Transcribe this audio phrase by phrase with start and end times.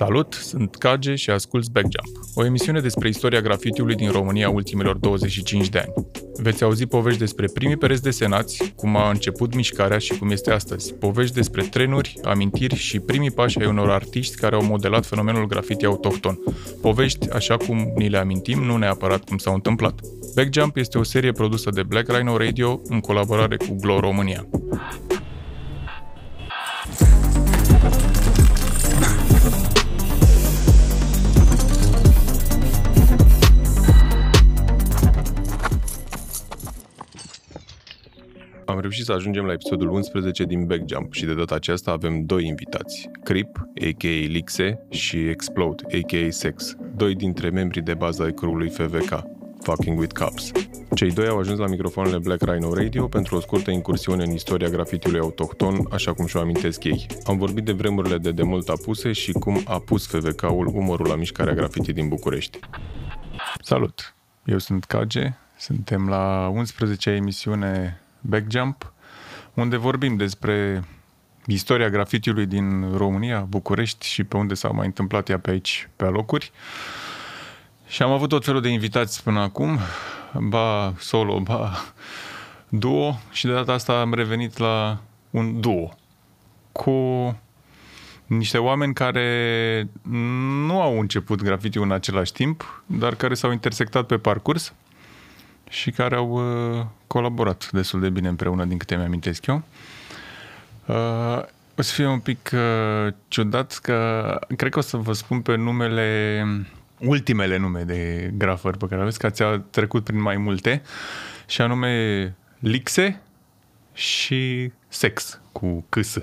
[0.00, 5.68] Salut, sunt Cage și asculți Backjump, o emisiune despre istoria grafitiului din România ultimilor 25
[5.68, 6.06] de ani.
[6.34, 10.94] Veți auzi povești despre primii pereți desenați, cum a început mișcarea și cum este astăzi,
[10.94, 15.84] povești despre trenuri, amintiri și primii pași ai unor artiști care au modelat fenomenul grafiti
[15.84, 16.38] autohton.
[16.80, 20.00] Povești așa cum ni le amintim, nu neapărat cum s-au întâmplat.
[20.34, 24.46] Backjump este o serie produsă de Black Rhino Radio în colaborare cu Glow România.
[38.80, 42.46] Am reușit să ajungem la episodul 11 din Backjump și de data aceasta avem doi
[42.46, 44.26] invitați, Crip, a.k.a.
[44.26, 46.30] Lixe, și Explode, a.k.a.
[46.30, 49.22] Sex, doi dintre membrii de bază ai crului FVK,
[49.62, 50.50] Fucking with Cops.
[50.94, 54.68] Cei doi au ajuns la microfoanele Black Rhino Radio pentru o scurtă incursiune în istoria
[54.68, 57.06] grafitiului autohton, așa cum și-o amintesc ei.
[57.24, 61.54] Am vorbit de vremurile de demult apuse și cum a pus FVK-ul umărul la mișcarea
[61.54, 62.58] grafiti din București.
[63.62, 64.14] Salut!
[64.44, 68.92] Eu sunt Kage, suntem la 11 emisiune Backjump,
[69.54, 70.84] unde vorbim despre
[71.46, 76.04] istoria grafitiului din România, București și pe unde s-a mai întâmplat ea pe aici, pe
[76.04, 76.52] alocuri.
[77.86, 79.78] Și am avut tot felul de invitați până acum,
[80.38, 81.72] ba solo, ba
[82.68, 85.94] duo și de data asta am revenit la un duo
[86.72, 86.90] cu
[88.26, 89.88] niște oameni care
[90.66, 94.74] nu au început grafitiu în același timp, dar care s-au intersectat pe parcurs
[95.70, 99.62] și care au uh, colaborat destul de bine împreună, din câte mi-amintesc eu.
[100.86, 101.42] Uh,
[101.76, 105.54] o să fie un pic uh, ciudat că cred că o să vă spun pe
[105.54, 106.44] numele,
[106.98, 110.82] ultimele nume de grafări pe care aveți, că ați trecut prin mai multe,
[111.46, 113.20] și anume Lixe
[113.92, 116.18] și Sex cu câs.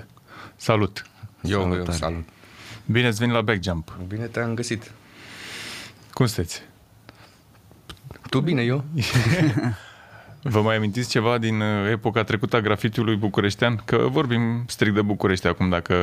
[0.56, 1.06] Salut!
[1.42, 2.24] Eu, eu salut!
[2.86, 3.96] Bine ați venit la Backjump!
[4.08, 4.92] Bine te-am găsit!
[6.12, 6.62] Cum sunteți?
[8.30, 8.84] Tu bine, eu?
[10.42, 13.82] Vă mai amintiți ceva din uh, epoca trecută a grafitiului bucureștean?
[13.84, 15.94] Că vorbim strict de București acum, dacă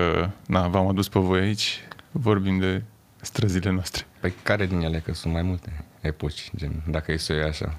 [0.46, 1.80] na, v-am adus pe voi aici,
[2.12, 2.82] vorbim de
[3.22, 4.06] străzile noastre.
[4.20, 5.02] Păi care din ele?
[5.06, 7.76] Că sunt mai multe epoci, gen, dacă e să o așa.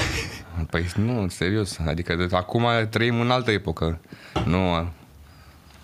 [0.70, 4.00] Păi nu, serios, adică de, acum trăim în altă epocă.
[4.44, 4.88] Nu...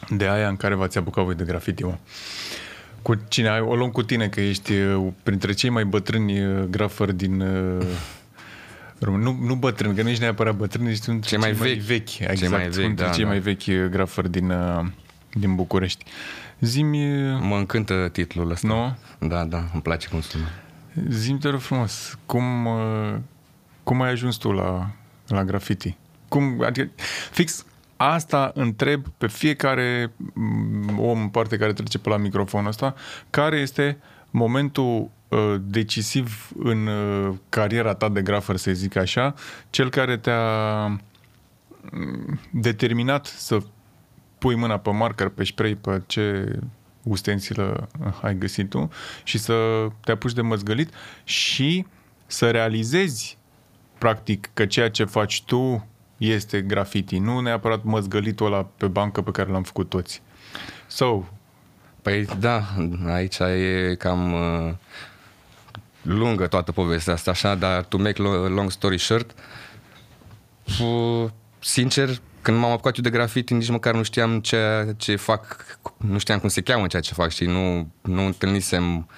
[0.09, 1.97] De aia în care v-ați apucat voi de grafiti, mă.
[3.03, 3.59] Cu cine?
[3.59, 7.37] O luăm cu tine, că ești uh, printre cei mai bătrâni uh, grafări din...
[8.99, 11.81] Nu, nu bătrân, că nu ești neapărat bătrân, ești un cei mai vechi.
[11.81, 13.29] vechi exact, cei mai vechi, da, cei da.
[13.29, 14.53] mai vechi grafări din,
[15.33, 16.05] din București.
[16.61, 16.99] Zimi...
[17.41, 18.67] Mă încântă titlul ăsta.
[18.67, 18.97] Nu?
[19.29, 20.49] Da, da, îmi place cum sună.
[21.09, 22.69] Zim te rog frumos, cum,
[23.83, 24.91] cum ai ajuns tu la,
[25.27, 25.97] la graffiti?
[26.29, 26.91] Cum, adică,
[27.31, 27.65] fix
[28.11, 30.13] asta întreb pe fiecare
[30.97, 32.95] om în parte care trece pe la microfonul ăsta,
[33.31, 33.99] care este
[34.31, 39.35] momentul uh, decisiv în uh, cariera ta de grafer, să zic așa,
[39.71, 43.59] cel care te-a mm, determinat să
[44.39, 46.59] pui mâna pe marker, pe spray, pe ce
[47.03, 47.89] ustensilă
[48.23, 48.91] ai găsit tu
[49.25, 50.91] și să te apuci de măzgălit
[51.25, 51.87] și
[52.27, 53.39] să realizezi
[53.99, 55.87] practic că ceea ce faci tu
[56.28, 60.22] este graffiti, nu neapărat măzgălitul ăla pe bancă pe care l-am făcut toți.
[60.87, 61.25] So,
[62.03, 62.62] Păi da,
[63.06, 64.75] aici e cam uh,
[66.03, 69.34] lungă toată povestea asta, așa, dar to make long story short,
[70.81, 72.09] uh, sincer,
[72.43, 75.56] când m-am apucat eu de grafiti, nici măcar nu știam ce, ce fac,
[75.97, 79.09] nu știam cum se cheamă ceea ce fac și nu, nu întâlnisem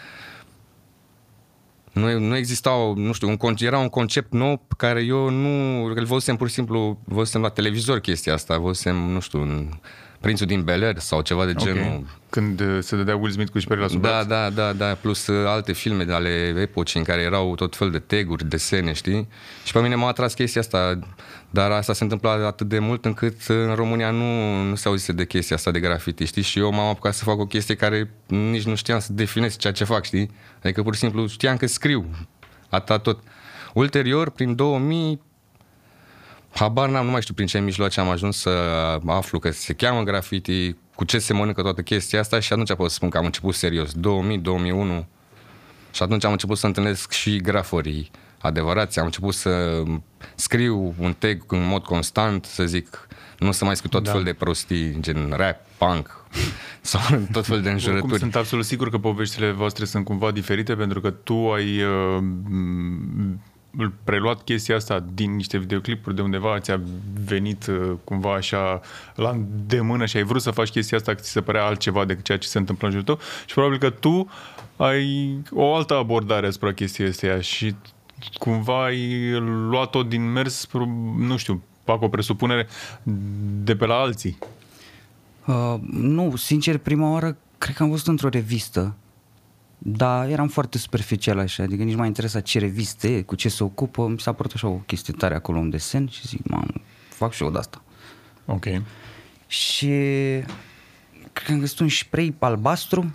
[1.95, 5.85] nu, nu exista, o, nu știu, un, era un concept nou pe care eu nu,
[5.85, 9.69] îl văzusem pur și simplu, văzusem la televizor chestia asta, văzusem, nu știu, în,
[10.25, 11.83] Prințul din Bel Air sau ceva de genul.
[11.83, 12.05] Okay.
[12.31, 15.27] Când uh, se dădea Will Smith cu șperi la sub Da, da, da, da, plus
[15.27, 19.29] uh, alte filme de ale epocii în care erau tot fel de teguri, desene, știi?
[19.65, 20.99] Și pe mine m-a atras chestia asta,
[21.51, 25.13] dar asta se întâmpla atât de mult încât uh, în România nu, nu se auzise
[25.13, 26.43] de chestia asta de graffiti, știi?
[26.43, 29.73] Și eu m-am apucat să fac o chestie care nici nu știam să definez ceea
[29.73, 30.31] ce fac, știi?
[30.63, 32.11] Adică pur și simplu știam că scriu,
[32.69, 33.23] atât tot.
[33.75, 35.21] Ulterior, prin 2000,
[36.55, 38.51] Habar n-am, nu mai știu prin ce mijloace am ajuns să
[39.07, 42.89] aflu că se cheamă graffiti, cu ce se mănâncă toată chestia asta și atunci pot
[42.89, 45.07] să spun că am început serios, 2000, 2001
[45.91, 49.83] și atunci am început să întâlnesc și graforii adevărați, am început să
[50.35, 53.09] scriu un tag în mod constant, să zic,
[53.39, 54.13] nu să mai scriu tot da.
[54.13, 56.25] fel de prostii, gen rap, punk
[56.81, 57.01] sau
[57.33, 58.03] tot fel de înjurături.
[58.03, 62.23] Oricum, sunt absolut sigur că poveștile voastre sunt cumva diferite pentru că tu ai uh,
[64.05, 66.81] preluat chestia asta din niște videoclipuri de undeva, ți-a
[67.25, 68.81] venit uh, cumva așa
[69.15, 72.25] la îndemână și ai vrut să faci chestia asta că ți se părea altceva decât
[72.25, 74.29] ceea ce se întâmplă în jurul tău și probabil că tu
[74.77, 77.75] ai o altă abordare asupra chestiei astea și
[78.39, 80.69] cumva ai luat-o din mers,
[81.19, 82.67] nu știu, fac o presupunere,
[83.63, 84.39] de pe la alții.
[85.47, 88.95] Uh, nu, sincer, prima oară cred că am văzut într-o revistă,
[89.87, 93.65] dar eram foarte superficial așa, adică nici m-a interesat ce revistă e, cu ce se
[93.65, 96.67] ocupă, mi s-a părut așa o chestie tare acolo, un desen și zic, mamă,
[97.09, 97.83] fac și eu de asta.
[98.45, 98.65] Ok.
[99.47, 99.89] Și
[101.33, 103.15] cred că am găsit un spray albastru,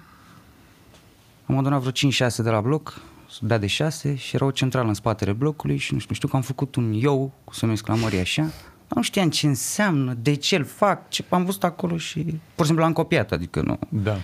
[1.46, 3.02] am adunat vreo 5-6 de la bloc,
[3.42, 6.36] dea de 6 și era o centrală în spatele blocului și nu știu, știu că
[6.36, 8.52] am făcut un eu cu să exclamări așa,
[8.88, 12.66] nu știam ce înseamnă, de ce îl fac, ce am văzut acolo și pur și
[12.66, 13.80] simplu l-am copiat, adică nu.
[13.90, 14.18] Da.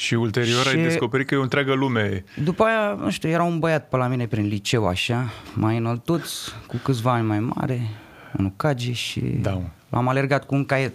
[0.00, 0.76] Și ulterior și...
[0.76, 2.24] ai descoperit că e o întreagă lume.
[2.44, 6.30] După aia, nu știu, era un băiat pe la mine prin liceu așa, mai înăltuț,
[6.66, 7.80] cu câțiva ani mai mare,
[8.38, 9.60] un cage și da.
[9.88, 10.94] l-am alergat cu un caiet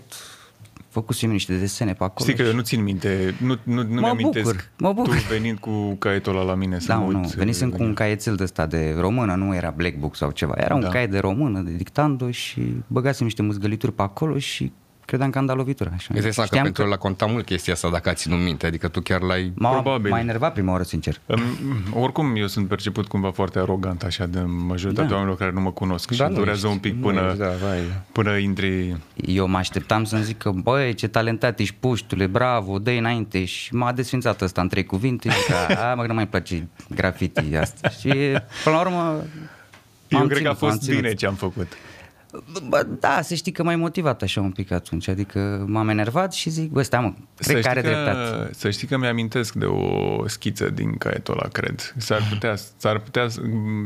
[0.90, 2.30] făcusem niște desene pe acolo.
[2.30, 5.16] Știi că eu nu țin minte, nu, nu, nu mă mi-amintesc bucur, mă bucur.
[5.16, 7.16] tu venind cu caietul ăla la mine să da, mă uit.
[7.16, 10.54] nu, venisem cu un caietel de ăsta de română, nu era Black Book sau ceva,
[10.58, 10.86] era da.
[10.86, 14.72] un caiet de română, de dictando și băgasem niște muzgălituri pe acolo și
[15.06, 15.92] credeam că am dat lovitura.
[15.94, 16.14] Așa.
[16.16, 16.90] Este că pentru că...
[16.90, 19.52] la conta mult chestia asta dacă ați ținut minte, adică tu chiar l-ai...
[19.56, 20.12] M-a, Probabil.
[20.12, 21.22] M-a enervat prima oară, sincer.
[21.26, 21.42] Um,
[22.02, 25.14] oricum, eu sunt perceput cumva foarte arogant așa de majoritatea da.
[25.14, 27.80] oamenilor care nu mă cunosc da, și durează un pic până, ești, da, vai.
[28.12, 28.98] până intri...
[29.16, 33.76] Eu mă așteptam să-mi zic că, băi, ce talentat ești, puștule, bravo, dă înainte și
[33.76, 37.56] m-a desfințat ăsta în trei cuvinte și că, a, mă, că nu mai place graffiti
[37.56, 37.90] asta.
[37.90, 38.10] Și
[38.64, 39.24] până la urmă...
[40.08, 41.68] Eu cred ținut, că a fost bine ce am făcut.
[42.68, 46.50] Bă, da, să știi că m-ai motivat așa un pic atunci, adică m-am enervat și
[46.50, 48.54] zic, bă, stai mă, cred că are că, dreptate.
[48.54, 51.94] Să știi că mi-amintesc de o schiță din caietul ăla, cred.
[51.98, 53.28] S-ar putea, s-ar putea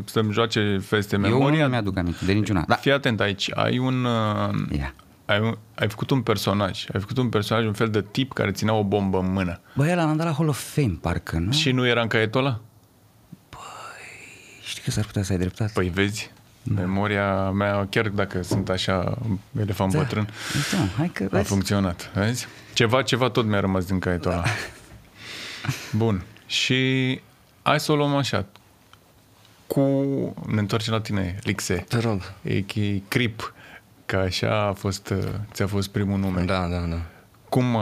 [0.05, 1.57] să-mi joace feste memoria.
[1.57, 2.63] Eu nu mi-aduc aminte de niciuna.
[2.67, 2.75] Da.
[2.75, 4.07] Fii atent aici, ai un...
[4.71, 4.91] Yeah.
[5.25, 8.51] Ai, un, ai făcut un personaj, ai făcut un personaj, un fel de tip care
[8.51, 9.59] ținea o bombă în mână.
[9.75, 11.51] Bă, el a dat la Hall of Fame, parcă, nu?
[11.51, 12.59] Și nu era în caietul ăla?
[13.49, 13.59] Păi,
[14.63, 15.71] știi că s-ar putea să ai dreptate.
[15.73, 16.31] Păi vezi,
[16.75, 19.17] Memoria mea, chiar dacă sunt așa
[19.59, 19.97] elefant da.
[19.97, 20.29] bătrân,
[20.71, 21.47] da, hai că a vezi.
[21.47, 22.11] funcționat.
[22.13, 22.47] Vezi?
[22.73, 24.43] Ceva, ceva tot mi-a rămas din caietul ăla.
[26.01, 26.23] Bun.
[26.45, 27.21] Și
[27.61, 28.45] hai să o luăm așa.
[29.67, 29.81] Cu...
[30.47, 31.85] Ne întoarcem la tine, Lixe.
[31.87, 32.33] Te rog.
[32.41, 32.63] E
[33.07, 33.53] Crip.
[34.05, 35.13] Că așa a fost,
[35.51, 36.43] ți-a fost primul nume.
[36.43, 37.01] Da, da, da.
[37.49, 37.77] Cum,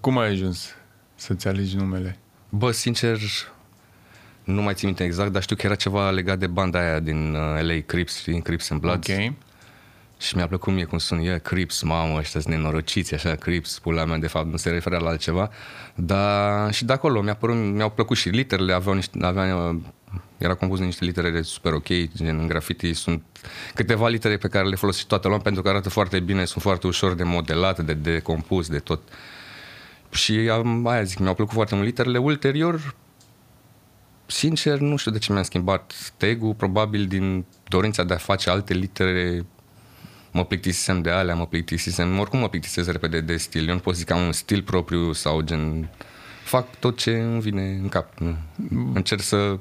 [0.00, 0.74] cum ai ajuns
[1.14, 2.18] să-ți alegi numele?
[2.48, 3.18] Bă, sincer,
[4.44, 7.34] nu mai țin minte exact, dar știu că era ceva legat de banda aia din
[7.34, 9.08] uh, LA Crips, știi, Crips and Bloods.
[9.08, 9.32] Ok.
[10.18, 14.04] Și mi-a plăcut mie cum sunt eu, Crips, mamă, ăștia sunt nenorociți, așa, Crips, pula
[14.04, 15.50] mea, de fapt, nu se referea la altceva.
[15.94, 19.76] Dar și de acolo mi-a părut, mi-au plăcut și literele, aveau niște, avea,
[20.38, 23.22] era compus de niște litere super ok, gen în graffiti sunt
[23.74, 26.86] câteva litere pe care le folosește toată lumea pentru că arată foarte bine, sunt foarte
[26.86, 29.00] ușor de modelat, de decompus, de tot.
[30.10, 30.32] Și
[30.84, 32.18] aia zic, mi-au plăcut foarte mult literele.
[32.18, 32.94] Ulterior,
[34.32, 38.74] sincer, nu știu de ce mi-am schimbat tag probabil din dorința de a face alte
[38.74, 39.44] litere
[40.32, 43.68] mă plictisisem de alea, mă plictisisem, oricum mă plictisesc repede de stil.
[43.68, 45.88] Eu nu pot zic că am un stil propriu sau gen...
[46.44, 48.18] Fac tot ce îmi vine în cap.
[48.18, 48.36] Nu.
[48.94, 49.58] Încerc să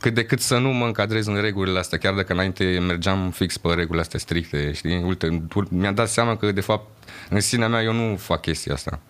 [0.00, 3.58] cât de cât să nu mă încadrez în regulile astea, chiar dacă înainte mergeam fix
[3.58, 5.02] pe regulile astea stricte, știi?
[5.02, 9.00] Uite, mi-am dat seama că, de fapt, în sinea mea eu nu fac chestia asta.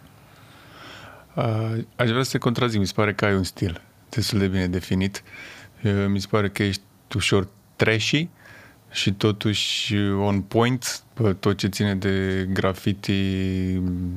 [1.35, 4.47] Uh, aș vrea să te contrazic, mi se pare că ai un stil destul de
[4.47, 5.23] bine definit.
[5.83, 6.83] Uh, mi se pare că ești
[7.15, 8.29] ușor trashy
[8.91, 13.23] și totuși on point pe tot ce ține de graffiti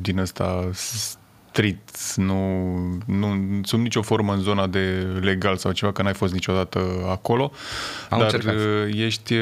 [0.01, 2.67] din ăsta street, nu,
[3.05, 7.51] nu sub nicio formă în zona de legal sau ceva, că n-ai fost niciodată acolo,
[8.09, 8.55] Am dar încercat.
[8.55, 9.35] Uh, ești,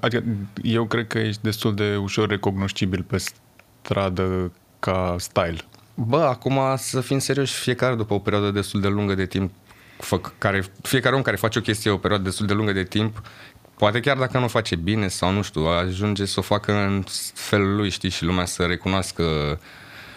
[0.00, 0.24] adică
[0.62, 3.22] eu cred că ești destul de ușor recognoscibil pe
[3.82, 5.58] stradă ca style.
[5.94, 9.50] Bă, acum să fim serioși, fiecare după o perioadă destul de lungă de timp,
[9.96, 13.22] fă, care, fiecare om care face o chestie o perioadă destul de lungă de timp,
[13.76, 17.04] poate chiar dacă nu o face bine sau nu știu, ajunge să o facă în
[17.34, 19.22] felul lui, știi, și lumea să recunoască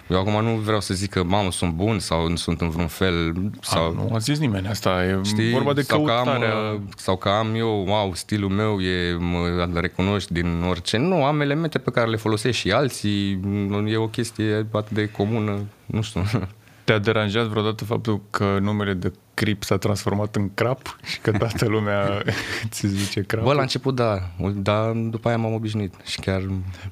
[0.10, 2.88] eu acum nu vreau să zic că, mamă, sunt bun sau nu sunt în vreun
[2.88, 3.34] fel.
[3.62, 5.52] Sau, a, nu a zis nimeni asta, e știi?
[5.52, 6.50] vorba de sau căutarea.
[6.50, 10.98] Că am, sau că am eu, wow, stilul meu e, mă recunoști din orice.
[10.98, 13.40] Nu, am elemente pe care le folosesc și alții,
[13.88, 16.24] e o chestie atât de comună, nu știu.
[16.88, 21.66] Te-a deranjat vreodată faptul că numele de Crip s-a transformat în crap și că toată
[21.66, 22.24] lumea
[22.70, 23.44] ți zice crap?
[23.44, 24.22] Bă, la început da,
[24.56, 26.42] dar după aia m-am obișnuit și chiar...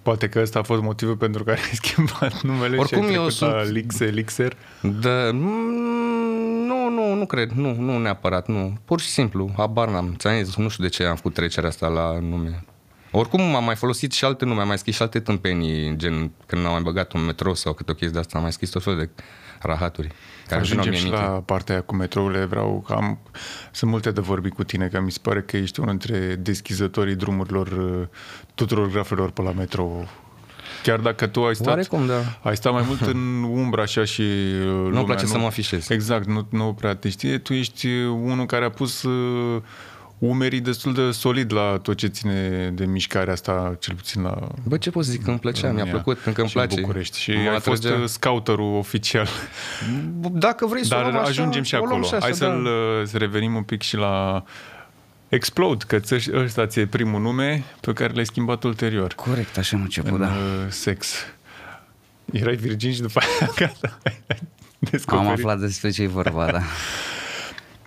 [0.02, 3.30] Poate că ăsta a fost motivul pentru care ai schimbat numele Oricum și ai eu
[3.30, 3.52] sunt...
[3.52, 4.58] la Lix, Elixir?
[4.82, 8.78] Da, mm, nu, nu, nu nu cred, nu, nu neapărat, nu.
[8.86, 10.16] Pur și simplu, habar n-am.
[10.18, 12.64] Ți-am zis, nu știu de ce am făcut trecerea asta la nume.
[13.12, 16.66] Oricum am mai folosit și alte nume, am mai scris și alte tâmpenii, gen când
[16.66, 18.84] am mai băgat un metrou sau câte o chestie de asta, am mai scris tot
[18.84, 19.10] felul de
[19.66, 20.08] rahaturi.
[20.48, 21.46] Care îmi Ajungem veneau și mie în la minte.
[21.46, 23.20] partea aia cu metrourile, vreau, am,
[23.72, 27.16] sunt multe de vorbit cu tine, că mi se pare că ești unul dintre deschizătorii
[27.16, 28.08] drumurilor uh,
[28.56, 30.08] tuturor grafelor pe la metrou.
[30.84, 32.22] Chiar dacă tu ai stat, Oarecum, da.
[32.42, 35.90] ai stat mai mult în umbră așa și uh, lumea place să mă afișez.
[35.90, 37.38] Exact, nu, nu prea te știe.
[37.38, 39.62] Tu ești uh, unul care a pus uh,
[40.18, 44.78] umerii destul de solid la tot ce ține de mișcarea asta, cel puțin la Bă,
[44.78, 46.82] ce pot să zic, îmi plăcea, mi-a România plăcut, încă îmi și în place.
[46.82, 47.20] București.
[47.20, 48.02] Și Mă ai fost atragea.
[48.04, 49.28] uh, scouterul oficial.
[50.32, 52.06] Dacă vrei să o Dar luăm așa, ajungem și o luăm acolo.
[52.06, 52.70] așa, Hai să-l, da.
[52.70, 54.44] uh, să revenim un pic și la
[55.30, 59.14] Explode, că ți- ăsta ți-e primul nume pe care l-ai schimbat ulterior.
[59.14, 60.26] Corect, așa am început, în da.
[60.28, 61.14] uh, sex.
[62.32, 64.48] Erai virgin și după aia gata, ai ai Am
[64.92, 65.30] descoperit.
[65.32, 66.62] aflat despre ce e vorba, da.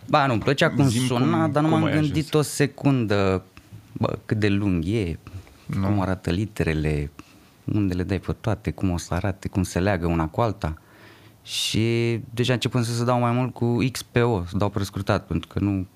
[0.08, 2.42] Ba, nu, îmi plăcea cum Zi-mi suna, cum- dar nu cum m-am ai gândit o
[2.42, 3.42] secundă,
[3.92, 5.18] bă, cât de lung e,
[5.66, 5.86] nu.
[5.86, 7.10] cum arată literele,
[7.64, 10.78] unde le dai pe toate, cum o să arate, cum se leagă una cu alta.
[11.42, 15.58] Și deja începând să se dau mai mult cu XPO, să dau prescurtat, pentru că
[15.58, 15.86] nu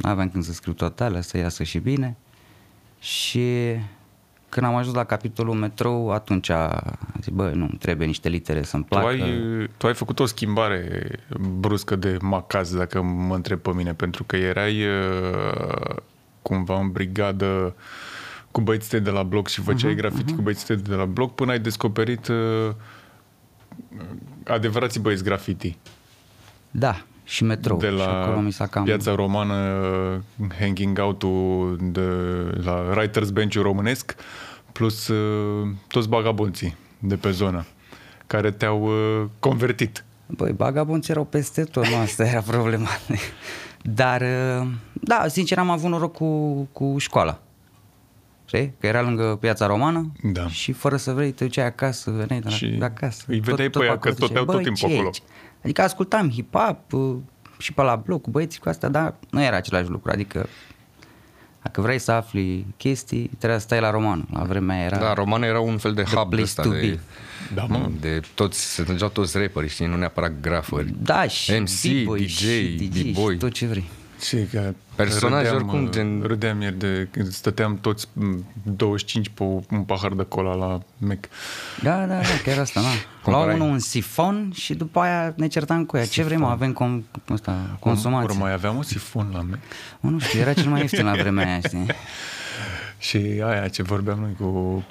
[0.00, 2.16] aveam când să scriu toate alea, să iasă și bine.
[3.00, 3.44] Și
[4.48, 6.82] când am ajuns la capitolul metrou, atunci a
[7.20, 9.06] zis, bă, nu, trebuie niște litere să-mi Tu placă.
[9.06, 11.10] ai, tu ai făcut o schimbare
[11.58, 15.96] bruscă de macaz, dacă mă întreb pe mine, pentru că erai uh,
[16.42, 17.74] cumva în brigadă
[18.50, 20.36] cu băieții de la bloc și făceai uh-huh, grafiti uh-huh.
[20.36, 22.70] cu băieții de la bloc până ai descoperit uh,
[24.44, 25.76] adevărații băieți grafiti.
[26.70, 27.78] Da, și metrou.
[27.78, 28.84] de și acolo la mi s-a cam...
[28.84, 29.54] piața romană,
[30.58, 32.00] hanging out-ul de
[32.64, 34.14] la Writers Bench-ul românesc,
[34.72, 37.66] plus uh, toți bagabonții de pe zonă,
[38.26, 40.04] care te-au uh, convertit.
[40.26, 42.88] Băi, bagabonți erau peste tot, nu asta era problema.
[43.82, 47.40] Dar, uh, da, sincer, am avut noroc cu, cu școala.
[48.44, 48.74] Știi?
[48.80, 50.46] Că era lângă piața romană Da.
[50.48, 53.24] și fără să vrei te duceai acasă, veneai de, la, Și de acasă.
[53.26, 55.22] îi vedeai pe ea acolo că ziceai, toteau tot "Băi, timpul ce e acolo." aici?"
[55.62, 57.16] Adică ascultam hip-hop uh,
[57.58, 60.10] și pe la bloc cu băieții cu astea, dar nu era același lucru.
[60.10, 60.48] Adică
[61.62, 64.24] dacă vrei să afli chestii, trebuia să stai la romană.
[64.32, 64.98] La vremea aia era...
[64.98, 66.98] Da, romană era un fel de The hub place ăsta to de, be.
[67.54, 67.90] Da, mă.
[68.00, 70.94] de toți, se strângeau toți rapperi, știi, nu neapărat grafări.
[71.02, 73.32] Da, și MC, B-boy, DJ, și DJ, B-boy.
[73.32, 73.84] și tot ce vrei.
[74.20, 79.28] Și că Personaje râdeam, oricum, uh, gen- Râdeam ieri de când stăteam toți m, 25
[79.28, 81.18] pe un pahar de cola la Mac.
[81.82, 82.86] Da, da, da, chiar asta, da.
[83.24, 83.54] Lua Cumpărai.
[83.54, 86.06] unul un sifon și după aia ne certam cu ea.
[86.06, 86.46] Ce vrem, mă?
[86.46, 88.38] avem com, ăsta, Ori consumație.
[88.38, 89.58] mai aveam un sifon la Mac.
[90.00, 91.86] Mă, nu știu, era cel mai ieftin la vremea aia, știi?
[92.98, 94.84] Și aia ce vorbeam noi cu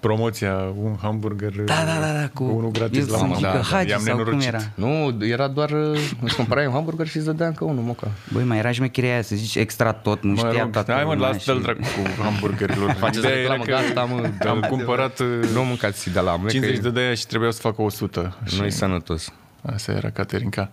[0.00, 3.40] promoția, un hamburger, Da, da, da, da, cu unul gratis eu la sunt masă.
[3.40, 4.48] Gică Hagi I-am sau cum nenorocit.
[4.48, 4.58] era?
[4.74, 8.08] Nu, era doar, uh, îți cumpărai un hamburger și îți dădea încă unul, moca.
[8.32, 11.04] Băi, mai era șmecheria aia, să zici extra tot, nu Mă știa rog, toată hai
[11.04, 12.92] mă, lumea lasă-l și- dracu cu hamburgerilor.
[13.00, 14.48] Faceți Ideea era reclamă, că gata, mă.
[14.48, 17.60] Am dă- cumpărat uh, Nu mâncați de la mine, 50 de de și trebuiau să
[17.60, 18.36] facă 100.
[18.58, 19.32] nu e Și sănătos.
[19.72, 20.70] Asta era Caterinca.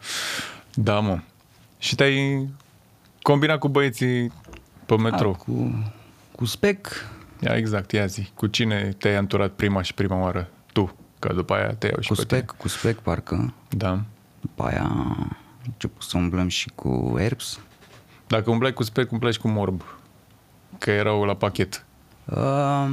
[0.73, 1.19] Da, mă.
[1.77, 2.47] Și te-ai
[3.21, 4.31] combinat cu băieții
[4.85, 5.31] pe metrou.
[5.31, 5.83] A, cu,
[6.35, 6.87] cu spec,
[7.39, 8.29] Ia exact, ia zi.
[8.33, 10.49] Cu cine te-ai anturat prima și prima oară?
[10.73, 10.95] Tu.
[11.19, 13.35] Că după aia te iau și cu pe spec, cu spec parcă.
[13.35, 13.53] tine.
[13.69, 14.01] Da.
[14.41, 17.59] După aia am început să umblăm și cu Herbs.
[18.27, 19.83] Dacă umblai cu spec, umblași și cu morb.
[20.77, 21.85] Că erau la pachet.
[22.25, 22.87] Uh,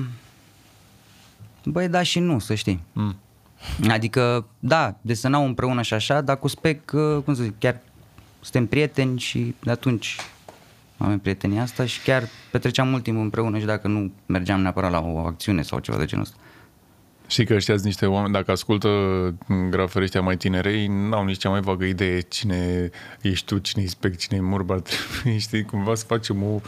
[1.65, 2.83] băi, da și nu, să știi.
[2.93, 3.17] Mm.
[3.89, 7.81] Adică, da, desenau împreună și așa, dar cu spec, uh, cum să zic, chiar
[8.41, 10.17] suntem prieteni și de atunci
[11.05, 15.01] avem prietenia asta și chiar petreceam mult timp împreună și dacă nu mergeam neapărat la
[15.07, 16.37] o acțiune sau ceva de genul ăsta.
[17.27, 18.89] Știi că ăștia sunt niște oameni, dacă ascultă
[19.71, 22.91] grafării ăștia mai tinerei, n-au nici cea mai vagă idee cine
[23.21, 24.75] ești tu, cine e spec, cine e morba.
[25.21, 26.61] Trebuie, știi, cumva să facem o,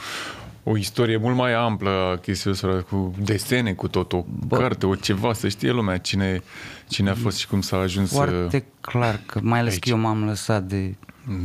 [0.63, 4.57] o istorie mult mai amplă a chestiei ăsta, cu desene, cu tot, o Bă.
[4.57, 6.43] carte, o ceva, să știe lumea cine,
[6.89, 8.15] cine a fost și cum s-a ajuns să...
[8.15, 9.83] Foarte clar, că mai ales aici.
[9.83, 10.95] că eu m-am lăsat de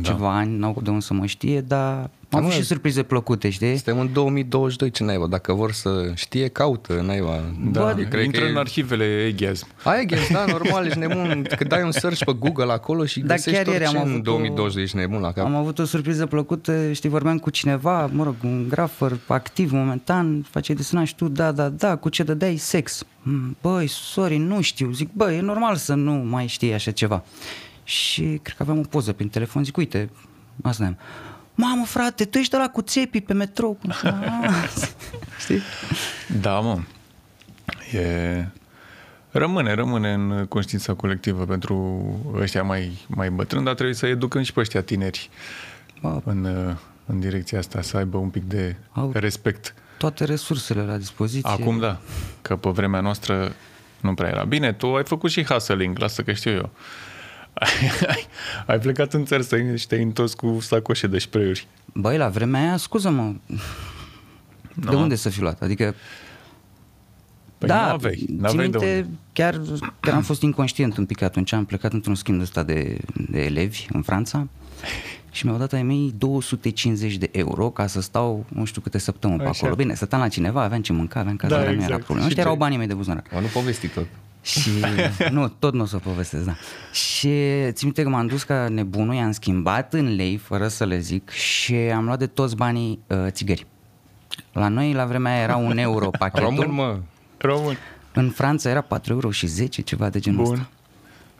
[0.10, 3.50] ceva ani, n-au de unde să mă știe, dar am avut mă, și surprize plăcute,
[3.50, 3.74] știi?
[3.74, 5.26] Suntem în 2022, ce naiba?
[5.26, 7.40] Dacă vor să știe, caută, naiba.
[7.72, 9.66] Da, Bă, Bă, cred intră că e- în arhivele Egiasm.
[9.84, 11.46] Aia e da, normal, ești nebun.
[11.58, 14.10] Că dai un search pe Google acolo și Da, găsești chiar ieri orice am în
[14.10, 15.44] avut o- 2020, ești nebun la cap.
[15.44, 20.46] Am avut o surpriză plăcută, știi, vorbeam cu cineva, mă rog, un grafer activ momentan,
[20.50, 23.04] face desenat și tu, da, da, da, cu ce dădeai sex.
[23.22, 24.90] Mm, Băi, sorry, nu știu.
[24.92, 27.24] Zic, băi, e normal să nu mai știi așa ceva.
[27.84, 30.10] Și cred că aveam o poză prin telefon, zic, uite,
[30.62, 30.96] asta am.
[31.54, 33.72] Mamă, frate, tu ești ăla cu țepii pe metrou.
[33.80, 34.14] Cum să...
[34.42, 34.70] Ah,
[35.42, 35.60] Știi?
[36.40, 36.78] Da, mă.
[37.92, 38.44] E...
[39.30, 42.04] Rămâne, rămâne în conștiința colectivă pentru
[42.40, 45.30] ăștia mai, mai bătrâni, dar trebuie să educăm și pe ăștia tineri
[46.00, 46.74] Bă, în, uh,
[47.06, 49.74] în direcția asta, să aibă un pic de Au- respect.
[49.98, 51.50] toate resursele la dispoziție.
[51.50, 51.98] Acum da,
[52.42, 53.52] că pe vremea noastră
[54.00, 54.44] nu prea era.
[54.44, 56.70] Bine, tu ai făcut și hustling, lasă că știu eu.
[57.54, 58.26] Ai,
[58.66, 62.60] ai plecat în țări străine și te-ai întors cu sacoșe de spray Băi, la vremea
[62.60, 63.32] aia, scuză-mă,
[64.74, 65.62] de unde să fi luat?
[65.62, 65.94] Adică,
[67.58, 69.08] Păi da, nu aveai, țin n-aveai de minte, unde.
[69.32, 69.60] chiar,
[70.00, 72.98] chiar am fost inconștient un pic atunci, am plecat într-un schimb ăsta de,
[73.30, 74.46] de elevi în Franța
[75.30, 79.38] și mi-au dat ai mei 250 de euro ca să stau nu știu câte săptămâni
[79.40, 79.58] pe Așa.
[79.60, 79.74] acolo.
[79.74, 82.02] Bine, stăteam la cineva, aveam ce mânca, aveam cazare, Da, nu era exact.
[82.04, 82.20] problemă.
[82.20, 83.22] Și Ăștia erau ce- banii mei de buzunar.
[83.32, 84.06] Mă, nu povesti tot.
[84.42, 84.70] Și
[85.30, 86.54] nu, tot nu o să o povestesc, da.
[86.92, 87.28] Și
[87.70, 91.30] țin minte că m-am dus ca nebunul, i-am schimbat în lei, fără să le zic,
[91.30, 93.66] și am luat de toți banii uh, țigări.
[94.52, 96.48] La noi, la vremea aia, era un euro pachetul.
[96.48, 96.98] Român, mă.
[97.38, 97.76] Român.
[98.12, 100.52] În Franța era 4 euro și 10, ceva de genul Bun.
[100.52, 100.68] ăsta.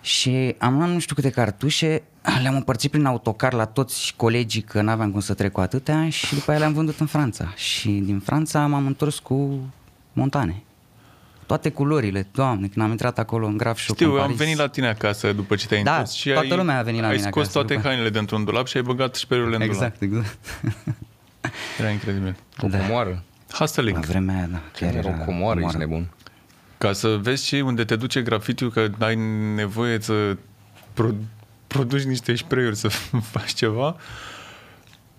[0.00, 2.02] Și am luat nu știu câte cartușe,
[2.42, 6.34] le-am împărțit prin autocar la toți colegii, că n-aveam cum să trec cu atâtea și
[6.34, 7.52] după aia le-am vândut în Franța.
[7.56, 9.58] Și din Franța m-am întors cu
[10.12, 10.62] montane.
[11.50, 14.36] Toate culorile, doamne, când am intrat acolo în Graf Shop Știu, în am Paris.
[14.36, 17.00] venit la tine acasă după ce te-ai Da, întors și toată ai, lumea a venit
[17.00, 17.94] la ai mine scos acasă toate după aia.
[17.96, 19.74] hainele dintr-un dulap și ai băgat șperurile în dulap.
[19.82, 20.38] Exact, exact.
[21.80, 22.36] Era incredibil.
[22.60, 23.22] O comoară.
[23.52, 23.96] Hustling.
[23.96, 25.78] La vremea aia, da, chiar Chiar era o comoară, ești comoară.
[25.78, 26.08] nebun.
[26.78, 29.14] Ca să vezi și unde te duce grafitiul, că ai
[29.54, 30.36] nevoie să
[30.94, 31.14] pro-
[31.66, 32.88] produci niște spray să
[33.32, 33.96] faci ceva,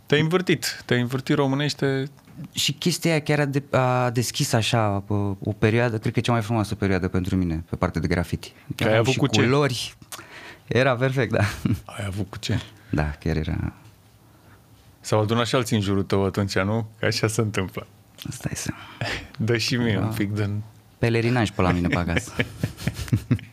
[0.06, 0.82] te-ai învârtit.
[0.86, 2.10] Te-ai învârtit românește.
[2.52, 6.22] Și chestia aia chiar a, de, a deschis așa pă, o perioadă, cred că e
[6.22, 8.54] cea mai frumoasă perioadă pentru mine pe partea de grafiti.
[8.76, 9.42] Că ai Aveam avut și cu ce?
[9.42, 9.96] culori.
[10.68, 11.44] Era perfect, da.
[11.86, 12.60] Ai avut cu ce?
[12.90, 13.74] Da, chiar era...
[15.00, 16.88] S-au adunat și alții în jurul tău atunci, nu?
[17.00, 17.88] Că așa se întâmplă.
[18.30, 18.70] Asta e să...
[19.38, 20.06] Dă și mie Da.
[20.06, 20.50] un pic de...
[20.98, 22.32] Pelerinaj pe la mine pe acasă.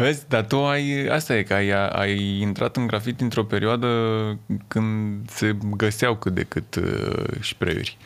[0.00, 3.88] Vezi, dar tu ai, asta e că ai, ai intrat în grafit într-o perioadă
[4.68, 7.96] când se găseau cât de cât uh, spray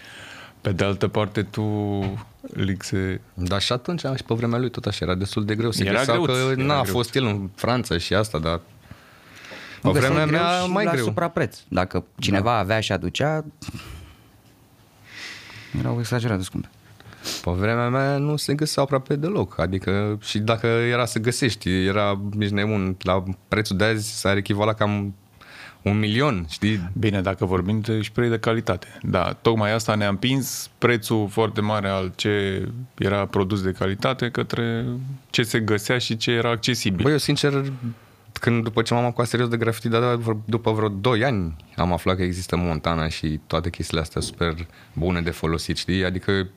[0.61, 1.63] Pe de altă parte, tu,
[2.53, 5.71] Lixe, Dar și atunci, și pe vremea lui, tot așa, era destul de greu.
[5.71, 6.89] Se Era găseau greuț, că era n-a greuț.
[6.89, 8.63] fost el în Franța și asta, dar pe
[9.83, 11.05] Nu, găseai vremea greuț mea și mai la greu.
[11.05, 11.59] suprapreț.
[11.69, 13.45] Dacă cineva avea și aducea,
[15.79, 16.69] erau exagerat de scumpe.
[17.43, 19.59] Pe vremea mea nu se găsea aproape deloc.
[19.59, 22.97] Adică și dacă era să găsești, era nici nebun.
[23.01, 25.15] La prețul de azi s-ar echivala cam
[25.83, 26.91] un milion, știi?
[26.99, 28.99] Bine, dacă vorbim de spray de calitate.
[29.03, 32.65] Da, tocmai asta ne-a împins prețul foarte mare al ce
[32.99, 34.87] era produs de calitate către
[35.31, 37.03] ce se găsea și ce era accesibil.
[37.03, 37.73] Băi, eu sincer,
[38.33, 42.17] când după ce m-am apucat serios de grafiti, dar după vreo 2 ani am aflat
[42.17, 44.55] că există Montana și toate chestiile astea super
[44.93, 46.05] bune de folosit, știi?
[46.05, 46.49] Adică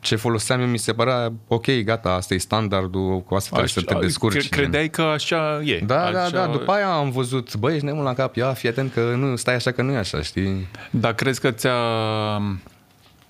[0.00, 3.80] ce foloseam eu mi se părea ok, gata, asta e standardul, cu asta trebuie să
[3.82, 4.48] te descurci.
[4.48, 5.78] cre- Credeai că așa e.
[5.86, 6.30] Da, da, așa...
[6.30, 9.36] da, după aia am văzut, băi, ești nebun la cap, ia, fii atent că nu,
[9.36, 10.66] stai așa că nu e așa, știi?
[10.90, 11.72] Dar crezi că ți-a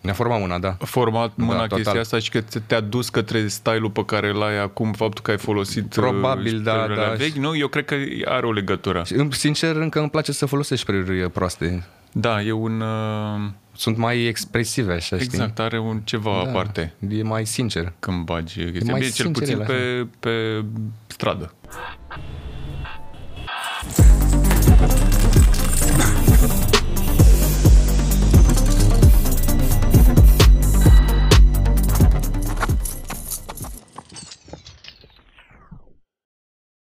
[0.00, 0.76] Ne-a format una, da.
[0.80, 1.76] format mâna Da, da, total.
[1.82, 5.22] chestia asta și că ți- te-a dus către style-ul pe care îl ai acum, faptul
[5.24, 7.12] că ai folosit Probabil, uh, da, spray-urile da.
[7.12, 7.56] vechi, nu?
[7.56, 9.02] Eu cred că are o legătură.
[9.06, 11.86] Și, îmi- Sincer, încă îmi place să folosesc spray proaste.
[12.12, 12.80] Da, e un...
[12.80, 15.28] Uh, sunt mai expresive, așa, știi?
[15.32, 16.94] Exact, are un ceva da, aparte.
[17.08, 17.92] E mai sincer.
[17.98, 18.94] Când bagi chestia.
[18.94, 20.64] Bine, cel puțin pe, pe
[21.06, 21.54] stradă.